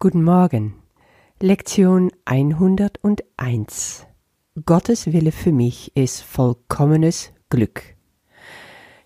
Guten 0.00 0.22
Morgen. 0.22 0.74
Lektion 1.40 2.12
101. 2.24 4.06
Gottes 4.64 5.12
Wille 5.12 5.32
für 5.32 5.50
mich 5.50 5.90
ist 5.96 6.20
vollkommenes 6.20 7.32
Glück. 7.50 7.82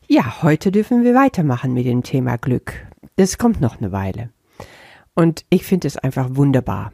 Ja, 0.07 0.43
heute 0.43 0.71
dürfen 0.71 1.03
wir 1.03 1.15
weitermachen 1.15 1.73
mit 1.73 1.87
dem 1.87 2.03
Thema 2.03 2.37
Glück. 2.37 2.75
Es 3.17 3.39
kommt 3.39 3.59
noch 3.63 3.79
eine 3.79 3.91
Weile. 3.91 4.35
Und 5.15 5.47
ich 5.49 5.65
finde 5.65 5.89
es 5.89 5.97
einfach 5.97 6.37
wunderbar. 6.37 6.93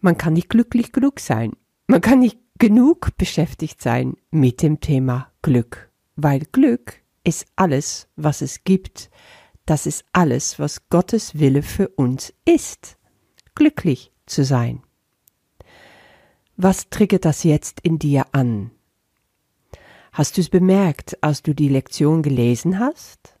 Man 0.00 0.18
kann 0.18 0.32
nicht 0.32 0.48
glücklich 0.48 0.90
genug 0.90 1.20
sein. 1.20 1.52
Man 1.86 2.00
kann 2.00 2.18
nicht 2.18 2.40
genug 2.58 3.16
beschäftigt 3.16 3.80
sein 3.80 4.16
mit 4.32 4.62
dem 4.62 4.80
Thema 4.80 5.30
Glück. 5.42 5.92
Weil 6.16 6.40
Glück 6.50 7.04
ist 7.22 7.46
alles, 7.54 8.08
was 8.16 8.42
es 8.42 8.64
gibt, 8.64 9.10
das 9.66 9.86
ist 9.86 10.04
alles, 10.12 10.58
was 10.58 10.88
Gottes 10.88 11.38
Wille 11.38 11.62
für 11.62 11.88
uns 11.88 12.32
ist. 12.44 12.96
Glücklich 13.54 14.12
zu 14.26 14.44
sein. 14.44 14.82
Was 16.56 16.88
triggert 16.90 17.24
das 17.24 17.42
jetzt 17.42 17.80
in 17.80 17.98
dir 17.98 18.26
an? 18.32 18.70
Hast 20.12 20.36
du 20.36 20.40
es 20.40 20.48
bemerkt, 20.48 21.22
als 21.22 21.42
du 21.42 21.54
die 21.54 21.68
Lektion 21.68 22.22
gelesen 22.22 22.78
hast? 22.78 23.36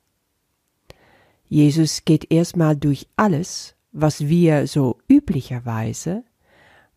Jesus 1.46 2.04
geht 2.04 2.32
erstmal 2.32 2.74
durch 2.74 3.06
alles, 3.16 3.76
was 3.92 4.26
wir 4.26 4.66
so 4.66 4.98
üblicherweise 5.06 6.24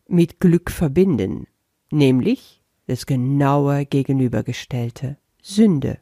mit 0.08 0.40
Glück 0.40 0.70
verbinden, 0.70 1.46
nämlich 1.90 2.62
das 2.86 3.06
genaue 3.06 3.86
Gegenübergestellte 3.86 5.18
Sünde. 5.40 6.00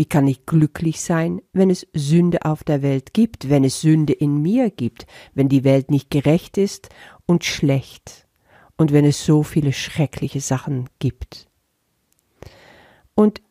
Wie 0.00 0.06
kann 0.06 0.26
ich 0.26 0.46
glücklich 0.46 1.02
sein, 1.02 1.42
wenn 1.52 1.68
es 1.68 1.86
Sünde 1.92 2.46
auf 2.46 2.64
der 2.64 2.80
Welt 2.80 3.12
gibt, 3.12 3.50
wenn 3.50 3.64
es 3.64 3.82
Sünde 3.82 4.14
in 4.14 4.40
mir 4.40 4.70
gibt, 4.70 5.06
wenn 5.34 5.50
die 5.50 5.62
Welt 5.62 5.90
nicht 5.90 6.08
gerecht 6.08 6.56
ist 6.56 6.88
und 7.26 7.44
schlecht 7.44 8.26
und 8.78 8.94
wenn 8.94 9.04
es 9.04 9.26
so 9.26 9.42
viele 9.42 9.74
schreckliche 9.74 10.40
Sachen 10.40 10.88
gibt? 11.00 11.50
Und 13.14 13.42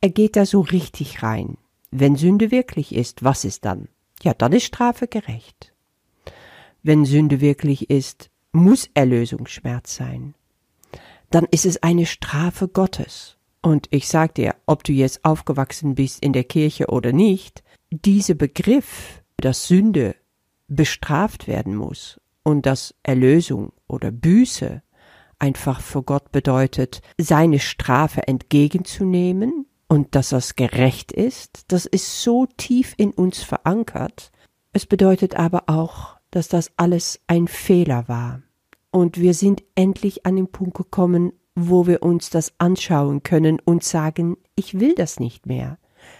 er 0.00 0.10
geht 0.10 0.36
da 0.36 0.46
so 0.46 0.60
richtig 0.60 1.24
rein. 1.24 1.58
Wenn 1.90 2.14
Sünde 2.14 2.52
wirklich 2.52 2.94
ist, 2.94 3.24
was 3.24 3.44
ist 3.44 3.64
dann? 3.64 3.88
Ja, 4.22 4.32
dann 4.32 4.52
ist 4.52 4.66
Strafe 4.66 5.08
gerecht. 5.08 5.74
Wenn 6.84 7.04
Sünde 7.04 7.40
wirklich 7.40 7.90
ist, 7.90 8.30
muss 8.52 8.88
Erlösungsschmerz 8.94 9.96
sein. 9.96 10.36
Dann 11.30 11.48
ist 11.50 11.66
es 11.66 11.82
eine 11.82 12.06
Strafe 12.06 12.68
Gottes. 12.68 13.39
Und 13.62 13.88
ich 13.90 14.08
sag 14.08 14.34
dir, 14.34 14.54
ob 14.66 14.84
du 14.84 14.92
jetzt 14.92 15.24
aufgewachsen 15.24 15.94
bist 15.94 16.22
in 16.22 16.32
der 16.32 16.44
Kirche 16.44 16.86
oder 16.86 17.12
nicht, 17.12 17.62
dieser 17.90 18.34
Begriff, 18.34 19.22
dass 19.36 19.66
Sünde 19.66 20.14
bestraft 20.68 21.46
werden 21.46 21.74
muss 21.74 22.20
und 22.42 22.64
dass 22.64 22.94
Erlösung 23.02 23.72
oder 23.86 24.10
Büße 24.10 24.82
einfach 25.38 25.80
für 25.80 26.02
Gott 26.02 26.32
bedeutet, 26.32 27.02
seine 27.18 27.58
Strafe 27.58 28.28
entgegenzunehmen 28.28 29.66
und 29.88 30.14
dass 30.14 30.28
das 30.30 30.54
gerecht 30.54 31.12
ist, 31.12 31.64
das 31.68 31.86
ist 31.86 32.22
so 32.22 32.46
tief 32.56 32.94
in 32.96 33.10
uns 33.10 33.42
verankert. 33.42 34.30
Es 34.72 34.86
bedeutet 34.86 35.34
aber 35.34 35.64
auch, 35.66 36.16
dass 36.30 36.48
das 36.48 36.70
alles 36.76 37.20
ein 37.26 37.48
Fehler 37.48 38.06
war. 38.06 38.42
Und 38.92 39.18
wir 39.18 39.34
sind 39.34 39.64
endlich 39.74 40.26
an 40.26 40.36
den 40.36 40.48
Punkt 40.48 40.76
gekommen, 40.76 41.32
wo 41.54 41.86
wir 41.86 42.02
uns 42.02 42.30
das 42.30 42.52
anschauen 42.58 43.22
können 43.22 43.58
und 43.64 43.84
sagen, 43.84 44.36
ich 44.54 44.78
will 44.78 44.94
das 44.94 45.20
nicht 45.20 45.46
mehr. 45.46 45.78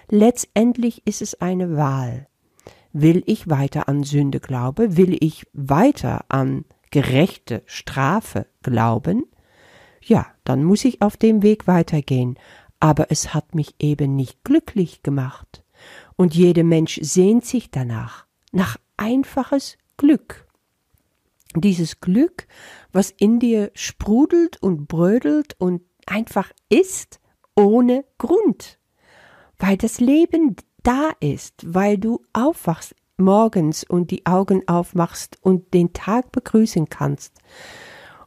Letztendlich 0.09 1.07
ist 1.07 1.23
es 1.23 1.41
eine 1.41 1.77
Wahl. 1.77 2.29
Will 2.93 3.23
ich 3.27 3.49
weiter 3.49 3.89
an 3.89 4.03
Sünde 4.03 4.41
glauben? 4.41 4.97
Will 4.97 5.17
ich 5.21 5.47
weiter 5.53 6.25
an 6.29 6.65
gerechte 6.91 7.63
Strafe 7.67 8.47
glauben? 8.63 9.25
Ja, 10.03 10.27
dann 10.45 10.65
muss 10.65 10.85
ich 10.85 11.03
auf 11.03 11.17
dem 11.17 11.43
Weg 11.43 11.67
weitergehen. 11.67 12.39
Aber 12.81 13.11
es 13.11 13.35
hat 13.35 13.55
mich 13.55 13.75
eben 13.79 14.17
nicht 14.17 14.43
glücklich 14.43 15.03
gemacht. 15.03 15.65
Und 16.17 16.35
jeder 16.35 16.65
Mensch 16.65 16.99
sehnt 17.03 17.45
sich 17.45 17.71
danach, 17.71 18.27
nach 18.53 18.77
einfaches 18.97 19.79
Glück 19.97 20.47
dieses 21.55 22.01
Glück, 22.01 22.47
was 22.93 23.11
in 23.11 23.39
dir 23.39 23.71
sprudelt 23.75 24.63
und 24.63 24.87
brödelt 24.87 25.55
und 25.59 25.83
einfach 26.07 26.51
ist, 26.69 27.21
ohne 27.57 28.05
Grund. 28.19 28.79
Weil 29.59 29.77
das 29.77 30.01
Leben 30.01 30.57
da 30.83 31.11
ist, 31.21 31.75
weil 31.75 31.99
du 31.99 32.25
aufwachst 32.33 32.95
morgens 33.19 33.85
und 33.85 34.11
die 34.11 34.27
Augen 34.27 34.67
aufmachst 34.67 35.39
und 35.43 35.75
den 35.75 35.93
Tag 35.93 36.33
begrüßen 36.33 36.89
kannst. 36.89 37.35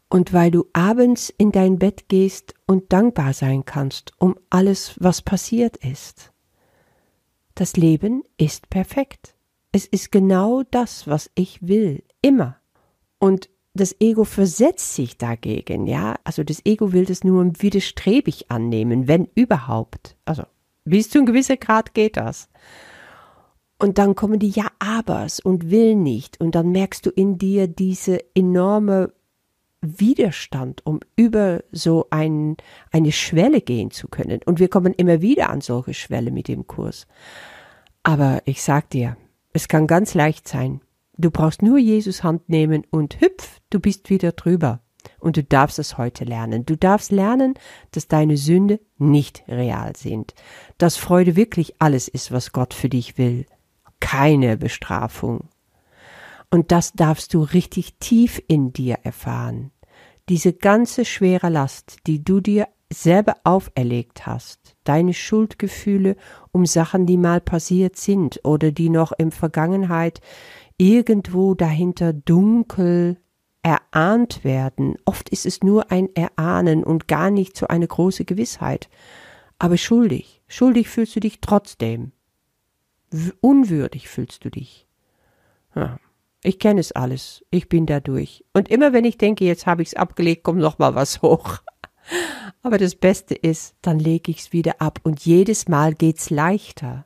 Und 0.08 0.32
weil 0.32 0.52
du 0.52 0.66
abends 0.74 1.34
in 1.36 1.52
dein 1.52 1.80
Bett 1.80 2.08
gehst 2.08 2.54
und 2.68 2.94
dankbar 2.94 3.34
sein 3.34 3.66
kannst 3.66 4.12
um 4.20 4.38
alles, 4.52 4.96
was 5.00 5.24
passiert 5.24 5.78
ist. 5.78 6.32
Das 7.56 7.76
Leben 7.76 8.24
ist 8.38 8.70
perfekt. 8.70 9.36
Es 9.72 9.88
ist 9.88 10.12
genau 10.12 10.62
das, 10.70 11.08
was 11.08 11.32
ich 11.34 11.68
will, 11.68 12.04
immer. 12.22 12.58
Und 13.24 13.50
das 13.74 13.96
Ego 14.02 14.26
versetzt 14.26 14.96
sich 14.96 15.18
dagegen, 15.18 15.88
ja. 15.88 16.16
Also 16.26 16.44
das 16.44 16.60
Ego 16.66 16.92
will 16.92 17.06
das 17.06 17.24
nur 17.24 17.42
widerstrebig 17.58 18.52
annehmen, 18.52 19.08
wenn 19.08 19.30
überhaupt. 19.34 20.18
Also 20.26 20.44
bis 20.84 21.10
zu 21.10 21.20
einem 21.20 21.28
gewissen 21.28 21.58
Grad 21.58 21.94
geht 21.94 22.18
das. 22.18 22.50
Und 23.80 23.98
dann 23.98 24.16
kommen 24.16 24.40
die 24.40 24.50
Ja-Abers 24.50 25.40
und 25.40 25.72
will 25.72 25.96
nicht. 25.96 26.42
Und 26.42 26.54
dann 26.54 26.74
merkst 26.74 27.06
du 27.06 27.12
in 27.12 27.38
dir 27.38 27.70
diese 27.70 28.20
enorme 28.36 29.14
Widerstand, 29.80 30.86
um 30.86 31.00
über 31.16 31.64
so 31.72 32.08
ein, 32.10 32.58
eine 32.92 33.14
Schwelle 33.14 33.62
gehen 33.62 33.92
zu 33.92 34.10
können. 34.10 34.42
Und 34.46 34.60
wir 34.60 34.68
kommen 34.68 34.94
immer 34.94 35.22
wieder 35.22 35.50
an 35.50 35.62
solche 35.62 35.94
Schwelle 35.94 36.32
mit 36.32 36.50
dem 36.50 36.68
Kurs. 36.68 37.08
Aber 38.04 38.42
ich 38.44 38.62
sag 38.62 38.90
dir, 38.90 39.16
es 39.54 39.70
kann 39.70 39.88
ganz 39.88 40.14
leicht 40.14 40.46
sein. 40.46 40.82
Du 41.18 41.30
brauchst 41.32 41.62
nur 41.62 41.78
Jesus 41.78 42.24
Hand 42.24 42.50
nehmen 42.50 42.84
und 42.90 43.22
hüpf, 43.22 43.60
du 43.70 43.80
bist 43.80 44.10
wieder 44.10 44.32
drüber. 44.32 44.82
Und 45.20 45.38
du 45.38 45.44
darfst 45.44 45.80
es 45.80 45.98
heute 45.98 46.24
lernen. 46.24 46.66
Du 46.66 46.76
darfst 46.76 47.12
lernen, 47.12 47.56
dass 47.92 48.08
deine 48.08 48.38
Sünde 48.38 48.80
nicht 48.98 49.44
real 49.48 49.96
sind. 49.96 50.34
Dass 50.78 50.98
Freude 50.98 51.36
wirklich 51.36 51.76
alles 51.80 52.08
ist, 52.08 52.32
was 52.32 52.52
Gott 52.52 52.74
für 52.74 52.90
dich 52.90 53.18
will. 53.18 53.46
Keine 54.00 54.58
Bestrafung. 54.58 55.50
Und 56.50 56.72
das 56.72 56.94
darfst 56.94 57.34
du 57.34 57.42
richtig 57.42 57.96
tief 58.00 58.42
in 58.48 58.74
dir 58.74 59.00
erfahren. 59.04 59.72
Diese 60.30 60.54
ganze 60.54 61.04
schwere 61.04 61.50
Last, 61.50 61.98
die 62.08 62.24
du 62.24 62.40
dir 62.40 62.68
selber 62.94 63.38
auferlegt 63.44 64.26
hast, 64.26 64.76
deine 64.84 65.14
Schuldgefühle 65.14 66.16
um 66.52 66.66
Sachen, 66.66 67.06
die 67.06 67.18
mal 67.18 67.42
passiert 67.42 67.98
sind 67.98 68.40
oder 68.44 68.72
die 68.72 68.90
noch 68.90 69.12
in 69.18 69.32
Vergangenheit 69.32 70.22
irgendwo 70.84 71.54
dahinter 71.54 72.12
dunkel 72.12 73.18
erahnt 73.62 74.44
werden. 74.44 74.98
Oft 75.06 75.30
ist 75.30 75.46
es 75.46 75.64
nur 75.64 75.92
ein 75.92 76.14
Erahnen 76.14 76.84
und 76.84 77.08
gar 77.08 77.32
nicht 77.32 77.56
so 77.56 77.68
eine 77.68 77.88
große 77.88 78.26
Gewissheit. 78.26 78.90
Aber 79.58 79.78
schuldig, 79.78 80.42
schuldig 80.48 80.90
fühlst 80.90 81.16
du 81.16 81.22
dich 81.22 81.40
trotzdem. 81.40 82.12
Unwürdig 83.40 84.10
fühlst 84.10 84.44
du 84.44 84.50
dich. 84.50 84.86
Ja, 85.74 86.00
ich 86.44 86.60
kenne 86.60 86.82
es 86.82 86.92
alles. 86.92 87.46
Ich 87.50 87.70
bin 87.70 87.86
da 87.86 88.02
durch. 88.02 88.44
Und 88.52 88.68
immer 88.68 88.92
wenn 88.92 89.06
ich 89.06 89.18
denke, 89.18 89.46
jetzt 89.46 89.66
habe 89.66 89.84
ich's 89.84 89.94
abgelegt, 89.94 90.44
kommt 90.44 90.60
noch 90.60 90.80
mal 90.80 90.96
was 90.96 91.22
hoch. 91.22 91.60
Aber 92.62 92.78
das 92.78 92.96
Beste 92.96 93.36
ist, 93.36 93.76
dann 93.82 94.00
lege 94.00 94.32
ich's 94.32 94.52
wieder 94.52 94.82
ab 94.82 95.00
und 95.04 95.26
jedes 95.26 95.70
Mal 95.70 95.94
geht's 95.94 96.30
leichter 96.30 97.06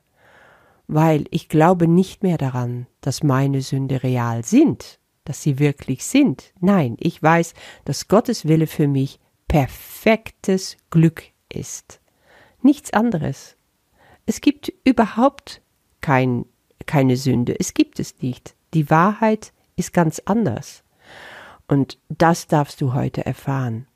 weil 0.88 1.26
ich 1.30 1.48
glaube 1.48 1.86
nicht 1.86 2.22
mehr 2.22 2.38
daran, 2.38 2.86
dass 3.02 3.22
meine 3.22 3.60
Sünde 3.60 4.02
real 4.02 4.44
sind, 4.44 4.98
dass 5.24 5.42
sie 5.42 5.58
wirklich 5.58 6.04
sind. 6.04 6.52
Nein, 6.60 6.96
ich 6.98 7.22
weiß, 7.22 7.52
dass 7.84 8.08
Gottes 8.08 8.48
Wille 8.48 8.66
für 8.66 8.88
mich 8.88 9.20
perfektes 9.46 10.76
Glück 10.90 11.24
ist. 11.52 12.00
Nichts 12.62 12.92
anderes. 12.92 13.56
Es 14.26 14.40
gibt 14.40 14.72
überhaupt 14.84 15.62
kein, 16.00 16.46
keine 16.86 17.16
Sünde. 17.16 17.54
Es 17.58 17.74
gibt 17.74 18.00
es 18.00 18.20
nicht. 18.20 18.54
Die 18.74 18.90
Wahrheit 18.90 19.52
ist 19.76 19.92
ganz 19.92 20.20
anders. 20.24 20.82
Und 21.66 21.98
das 22.08 22.46
darfst 22.46 22.80
du 22.80 22.94
heute 22.94 23.24
erfahren. 23.26 23.86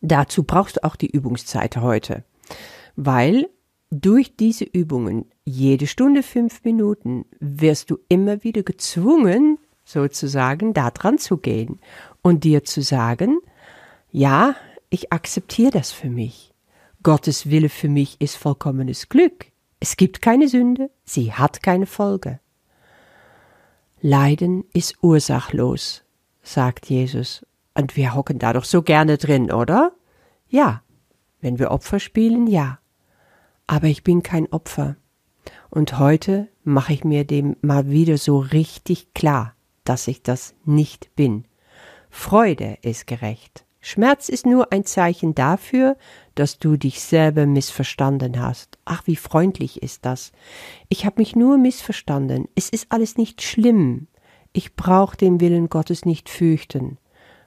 Dazu 0.00 0.44
brauchst 0.44 0.78
du 0.78 0.84
auch 0.84 0.96
die 0.96 1.10
Übungszeit 1.10 1.76
heute, 1.76 2.24
weil 2.96 3.48
durch 3.92 4.36
diese 4.36 4.64
Übungen, 4.64 5.26
jede 5.44 5.86
Stunde 5.86 6.22
fünf 6.22 6.64
Minuten, 6.64 7.26
wirst 7.40 7.90
du 7.90 7.98
immer 8.08 8.42
wieder 8.42 8.62
gezwungen, 8.62 9.58
sozusagen, 9.84 10.72
da 10.72 10.90
dran 10.90 11.18
zu 11.18 11.36
gehen 11.36 11.78
und 12.22 12.44
dir 12.44 12.64
zu 12.64 12.80
sagen, 12.80 13.38
ja, 14.10 14.56
ich 14.88 15.12
akzeptiere 15.12 15.72
das 15.72 15.92
für 15.92 16.08
mich. 16.08 16.54
Gottes 17.02 17.50
Wille 17.50 17.68
für 17.68 17.90
mich 17.90 18.18
ist 18.18 18.36
vollkommenes 18.36 19.10
Glück. 19.10 19.46
Es 19.78 19.98
gibt 19.98 20.22
keine 20.22 20.48
Sünde, 20.48 20.90
sie 21.04 21.34
hat 21.34 21.62
keine 21.62 21.86
Folge. 21.86 22.40
Leiden 24.00 24.64
ist 24.72 24.96
ursachlos, 25.02 26.02
sagt 26.42 26.86
Jesus. 26.86 27.44
Und 27.74 27.96
wir 27.96 28.14
hocken 28.14 28.38
da 28.38 28.54
doch 28.54 28.64
so 28.64 28.80
gerne 28.80 29.18
drin, 29.18 29.52
oder? 29.52 29.92
Ja. 30.48 30.82
Wenn 31.40 31.58
wir 31.58 31.72
Opfer 31.72 31.98
spielen, 31.98 32.46
ja. 32.46 32.78
Aber 33.66 33.86
ich 33.86 34.04
bin 34.04 34.22
kein 34.22 34.50
Opfer. 34.52 34.96
Und 35.70 35.98
heute 35.98 36.48
mache 36.64 36.92
ich 36.92 37.04
mir 37.04 37.24
dem 37.24 37.56
mal 37.62 37.90
wieder 37.90 38.18
so 38.18 38.38
richtig 38.38 39.14
klar, 39.14 39.54
dass 39.84 40.08
ich 40.08 40.22
das 40.22 40.54
nicht 40.64 41.14
bin. 41.16 41.44
Freude 42.10 42.78
ist 42.82 43.06
gerecht. 43.06 43.64
Schmerz 43.80 44.28
ist 44.28 44.46
nur 44.46 44.72
ein 44.72 44.84
Zeichen 44.84 45.34
dafür, 45.34 45.96
dass 46.36 46.58
du 46.60 46.76
dich 46.76 47.00
selber 47.00 47.46
missverstanden 47.46 48.40
hast. 48.40 48.78
Ach, 48.84 49.02
wie 49.06 49.16
freundlich 49.16 49.82
ist 49.82 50.04
das. 50.04 50.30
Ich 50.88 51.04
habe 51.04 51.20
mich 51.20 51.34
nur 51.34 51.58
missverstanden. 51.58 52.46
Es 52.54 52.68
ist 52.68 52.86
alles 52.90 53.16
nicht 53.16 53.42
schlimm. 53.42 54.06
Ich 54.52 54.76
brauche 54.76 55.16
den 55.16 55.40
Willen 55.40 55.68
Gottes 55.68 56.04
nicht 56.04 56.28
fürchten. 56.28 56.98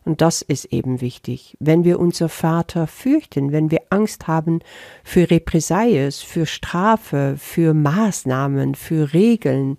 Und 0.05 0.21
das 0.21 0.43
ist 0.43 0.65
eben 0.65 1.01
wichtig. 1.01 1.57
Wenn 1.59 1.83
wir 1.83 1.99
unser 1.99 2.29
Vater 2.29 2.85
fürchten, 2.85 3.51
wenn 3.51 3.71
wir 3.71 3.81
Angst 3.89 4.27
haben 4.27 4.59
für 5.03 5.29
Represalies, 5.31 6.21
für 6.21 6.45
Strafe, 6.45 7.35
für 7.37 7.73
Maßnahmen, 7.73 8.75
für 8.75 9.13
Regeln, 9.13 9.77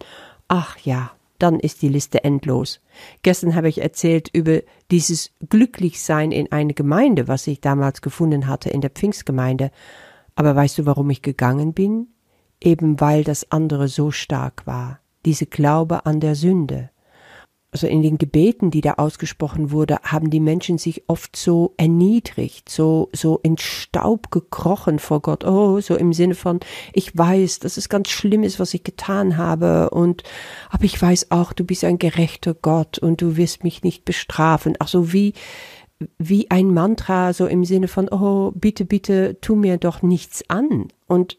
ach 0.48 0.78
ja, 0.78 1.12
dann 1.38 1.60
ist 1.60 1.82
die 1.82 1.88
Liste 1.88 2.24
endlos. 2.24 2.80
Gestern 3.22 3.54
habe 3.54 3.68
ich 3.68 3.80
erzählt 3.80 4.28
über 4.32 4.62
dieses 4.90 5.30
Glücklichsein 5.48 6.32
in 6.32 6.50
eine 6.50 6.74
Gemeinde, 6.74 7.28
was 7.28 7.46
ich 7.46 7.60
damals 7.60 8.02
gefunden 8.02 8.48
hatte 8.48 8.68
in 8.70 8.80
der 8.80 8.90
Pfingstgemeinde. 8.90 9.70
Aber 10.34 10.56
weißt 10.56 10.78
du, 10.78 10.86
warum 10.86 11.08
ich 11.10 11.22
gegangen 11.22 11.72
bin? 11.72 12.08
Eben 12.60 13.00
weil 13.00 13.22
das 13.22 13.52
andere 13.52 13.86
so 13.86 14.10
stark 14.10 14.66
war. 14.66 14.98
Diese 15.24 15.46
Glaube 15.46 16.04
an 16.06 16.20
der 16.20 16.34
Sünde 16.34 16.90
also 17.76 17.88
in 17.88 18.00
den 18.00 18.16
Gebeten, 18.16 18.70
die 18.70 18.80
da 18.80 18.94
ausgesprochen 18.94 19.70
wurde, 19.70 19.98
haben 20.02 20.30
die 20.30 20.40
Menschen 20.40 20.78
sich 20.78 21.02
oft 21.08 21.36
so 21.36 21.74
erniedrigt, 21.76 22.70
so, 22.70 23.10
so 23.12 23.38
in 23.42 23.58
Staub 23.58 24.30
gekrochen 24.30 24.98
vor 24.98 25.20
Gott. 25.20 25.44
Oh, 25.44 25.78
so 25.80 25.94
im 25.94 26.14
Sinne 26.14 26.34
von, 26.34 26.60
ich 26.94 27.14
weiß, 27.18 27.58
dass 27.58 27.76
es 27.76 27.90
ganz 27.90 28.08
schlimm 28.08 28.44
ist, 28.44 28.58
was 28.58 28.72
ich 28.72 28.82
getan 28.82 29.36
habe 29.36 29.90
und, 29.90 30.22
aber 30.70 30.84
ich 30.84 31.00
weiß 31.00 31.32
auch, 31.32 31.52
du 31.52 31.64
bist 31.64 31.84
ein 31.84 31.98
gerechter 31.98 32.54
Gott 32.54 32.98
und 32.98 33.20
du 33.20 33.36
wirst 33.36 33.62
mich 33.62 33.82
nicht 33.82 34.06
bestrafen. 34.06 34.74
Ach 34.78 34.88
so, 34.88 35.12
wie, 35.12 35.34
wie 36.16 36.50
ein 36.50 36.72
Mantra, 36.72 37.34
so 37.34 37.46
im 37.46 37.66
Sinne 37.66 37.88
von, 37.88 38.08
oh, 38.08 38.52
bitte, 38.54 38.86
bitte, 38.86 39.36
tu 39.42 39.54
mir 39.54 39.76
doch 39.76 40.00
nichts 40.00 40.48
an. 40.48 40.88
Und 41.06 41.36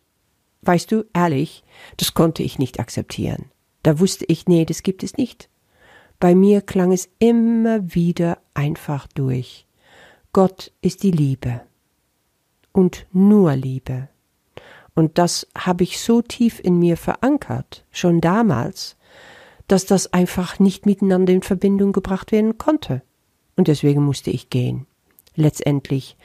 weißt 0.62 0.92
du, 0.92 1.04
ehrlich, 1.16 1.64
das 1.98 2.14
konnte 2.14 2.44
ich 2.44 2.60
nicht 2.60 2.80
akzeptieren. 2.80 3.46
Da 3.82 4.00
wusste 4.00 4.26
ich, 4.28 4.46
nee, 4.46 4.66
das 4.66 4.84
gibt 4.84 5.02
es 5.02 5.18
nicht. 5.18 5.50
Bei 6.20 6.34
mir 6.34 6.62
klang 6.62 6.92
es 6.92 7.10
immer 7.20 7.94
wieder 7.94 8.40
einfach 8.54 9.08
durch. 9.08 9.68
Gott 10.34 10.72
ist 10.82 11.04
die 11.04 11.12
Liebe. 11.12 11.62
Und 12.72 13.06
nur 13.12 13.56
Liebe. 13.56 14.10
Und 14.96 15.20
das 15.20 15.48
habe 15.56 15.84
ich 15.84 16.00
so 16.00 16.24
tief 16.24 16.60
in 16.60 16.80
mir 16.80 16.98
verankert, 16.98 17.86
schon 17.92 18.20
damals, 18.20 18.98
dass 19.68 19.86
das 19.86 20.12
einfach 20.12 20.60
nicht 20.60 20.86
miteinander 20.88 21.34
in 21.34 21.44
Verbindung 21.44 21.92
gebracht 21.92 22.32
werden 22.32 22.58
konnte. 22.58 23.04
Und 23.56 23.68
deswegen 23.68 24.04
musste 24.04 24.32
ich 24.32 24.50
gehen. 24.50 24.88
Letztendlich 25.36 26.18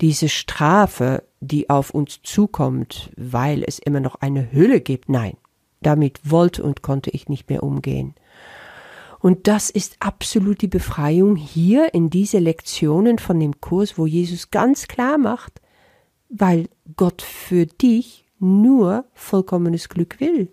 diese 0.00 0.28
Strafe, 0.28 1.22
die 1.40 1.68
auf 1.70 1.90
uns 1.90 2.20
zukommt, 2.22 3.10
weil 3.16 3.62
es 3.62 3.78
immer 3.78 4.00
noch 4.00 4.16
eine 4.16 4.52
Hülle 4.52 4.80
gibt, 4.80 5.08
nein, 5.08 5.36
damit 5.82 6.30
wollte 6.30 6.62
und 6.62 6.82
konnte 6.82 7.10
ich 7.10 7.28
nicht 7.28 7.50
mehr 7.50 7.62
umgehen. 7.62 8.14
Und 9.24 9.48
das 9.48 9.70
ist 9.70 9.96
absolut 10.00 10.60
die 10.60 10.68
Befreiung 10.68 11.34
hier 11.34 11.94
in 11.94 12.10
diese 12.10 12.38
Lektionen 12.38 13.18
von 13.18 13.40
dem 13.40 13.58
Kurs, 13.58 13.96
wo 13.96 14.04
Jesus 14.04 14.50
ganz 14.50 14.86
klar 14.86 15.16
macht, 15.16 15.62
weil 16.28 16.68
Gott 16.94 17.22
für 17.22 17.64
dich 17.64 18.26
nur 18.38 19.06
vollkommenes 19.14 19.88
Glück 19.88 20.20
will. 20.20 20.52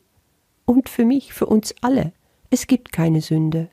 Und 0.64 0.88
für 0.88 1.04
mich, 1.04 1.34
für 1.34 1.48
uns 1.48 1.76
alle. 1.82 2.14
Es 2.50 2.66
gibt 2.66 2.94
keine 2.94 3.20
Sünde. 3.20 3.68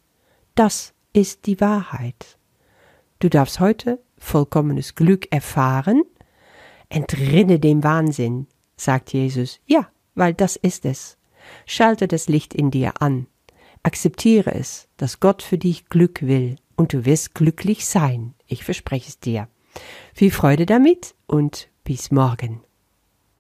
Das 0.57 0.95
ist 1.13 1.47
die 1.47 1.61
Wahrheit. 1.61 2.37
Du 3.21 3.31
darfst 3.31 3.61
heute 3.61 4.03
vollkommenes 4.17 4.97
Glück 4.97 5.31
erfahren. 5.31 6.03
Entrinne 6.89 7.61
dem 7.61 7.85
Wahnsinn, 7.85 8.49
sagt 8.77 9.13
Jesus. 9.13 9.61
Ja, 9.65 9.93
weil 10.17 10.35
das 10.35 10.57
ist 10.57 10.85
es. 10.85 11.19
Schalte 11.67 12.09
das 12.09 12.29
Licht 12.29 12.53
in 12.53 12.73
dir 12.73 13.01
an 13.01 13.29
Akzeptiere 13.89 14.53
es, 14.55 14.87
dass 14.99 15.19
Gott 15.19 15.41
für 15.41 15.57
dich 15.57 15.89
Glück 15.89 16.21
will 16.21 16.57
und 16.77 16.93
du 16.93 17.07
wirst 17.07 17.35
glücklich 17.35 17.87
sein. 17.87 18.35
Ich 18.47 18.63
verspreche 18.63 19.09
es 19.09 19.19
dir. 19.19 19.49
Viel 20.13 20.31
Freude 20.31 20.67
damit 20.67 21.15
und 21.27 21.71
bis 21.85 22.11
morgen. 22.11 22.61